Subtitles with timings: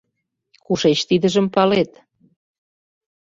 [0.65, 1.91] Кушеч тидыжым палет?